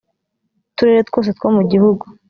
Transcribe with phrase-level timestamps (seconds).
[0.75, 2.03] turere twose two mu gihugu